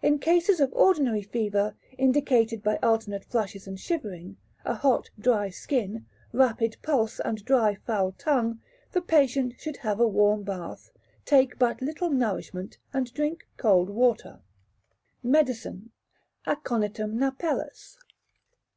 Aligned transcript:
In 0.00 0.20
cases 0.20 0.60
of 0.60 0.72
ordinary 0.72 1.22
fever, 1.22 1.74
indicated 1.98 2.62
by 2.62 2.76
alternate 2.84 3.24
flushes 3.24 3.66
and 3.66 3.80
shivering, 3.80 4.36
a 4.64 4.76
hot 4.76 5.10
dry 5.18 5.50
skin, 5.50 6.06
rapid 6.32 6.76
pulse, 6.82 7.18
and 7.18 7.44
dry 7.44 7.74
foul 7.74 8.12
tongue, 8.12 8.60
the 8.92 9.02
patient 9.02 9.54
should 9.58 9.78
have 9.78 9.98
a 9.98 10.06
warm 10.06 10.44
bath, 10.44 10.92
take 11.24 11.58
but 11.58 11.82
little 11.82 12.10
nourishment, 12.10 12.78
and 12.92 13.12
drink 13.12 13.48
cold 13.56 13.90
water. 13.90 14.38
Medicine. 15.20 15.90
Aconitum 16.46 17.18
napellus. 17.18 17.98